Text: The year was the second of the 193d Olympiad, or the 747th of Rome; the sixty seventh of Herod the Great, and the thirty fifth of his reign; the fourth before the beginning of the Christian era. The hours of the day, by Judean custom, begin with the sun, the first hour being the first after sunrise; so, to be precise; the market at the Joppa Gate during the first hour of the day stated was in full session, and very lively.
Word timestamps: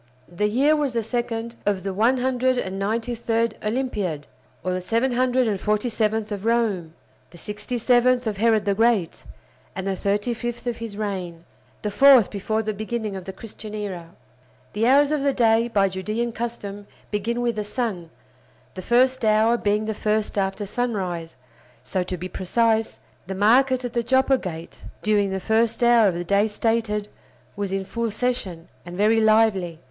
The 0.27 0.47
year 0.47 0.75
was 0.75 0.93
the 0.93 1.03
second 1.03 1.57
of 1.63 1.83
the 1.83 1.93
193d 1.93 3.63
Olympiad, 3.63 4.25
or 4.63 4.73
the 4.73 4.79
747th 4.79 6.31
of 6.31 6.43
Rome; 6.43 6.95
the 7.29 7.37
sixty 7.37 7.77
seventh 7.77 8.25
of 8.25 8.37
Herod 8.37 8.65
the 8.65 8.73
Great, 8.73 9.25
and 9.75 9.85
the 9.85 9.95
thirty 9.95 10.33
fifth 10.33 10.65
of 10.65 10.77
his 10.77 10.97
reign; 10.97 11.43
the 11.83 11.91
fourth 11.91 12.31
before 12.31 12.63
the 12.63 12.73
beginning 12.73 13.15
of 13.15 13.25
the 13.25 13.31
Christian 13.31 13.75
era. 13.75 14.09
The 14.73 14.87
hours 14.87 15.11
of 15.11 15.21
the 15.21 15.33
day, 15.33 15.67
by 15.67 15.87
Judean 15.87 16.31
custom, 16.31 16.87
begin 17.11 17.39
with 17.39 17.55
the 17.55 17.63
sun, 17.63 18.09
the 18.73 18.81
first 18.81 19.23
hour 19.23 19.55
being 19.55 19.85
the 19.85 19.93
first 19.93 20.35
after 20.35 20.65
sunrise; 20.65 21.35
so, 21.83 22.01
to 22.01 22.17
be 22.17 22.27
precise; 22.27 22.97
the 23.27 23.35
market 23.35 23.85
at 23.85 23.93
the 23.93 24.01
Joppa 24.01 24.39
Gate 24.39 24.79
during 25.03 25.29
the 25.29 25.39
first 25.39 25.83
hour 25.83 26.07
of 26.07 26.15
the 26.15 26.23
day 26.23 26.47
stated 26.47 27.07
was 27.55 27.71
in 27.71 27.85
full 27.85 28.09
session, 28.09 28.67
and 28.83 28.97
very 28.97 29.21
lively. 29.21 29.79